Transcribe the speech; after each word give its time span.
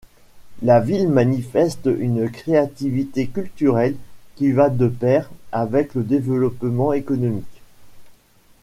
La 0.63 0.79
ville 0.79 1.09
manifeste 1.09 1.87
une 1.99 2.27
créativité 2.27 3.27
culturelle 3.27 3.95
qui 4.35 4.51
va 4.51 4.71
de 4.71 4.87
pair 4.87 5.29
avec 5.51 5.93
le 5.93 6.01
développement 6.01 6.91
économique. 6.91 7.61